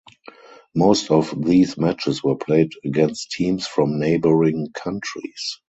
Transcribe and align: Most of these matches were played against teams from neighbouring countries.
Most 0.73 1.11
of 1.11 1.31
these 1.45 1.77
matches 1.77 2.23
were 2.23 2.35
played 2.35 2.71
against 2.83 3.33
teams 3.33 3.67
from 3.67 3.99
neighbouring 3.99 4.69
countries. 4.73 5.59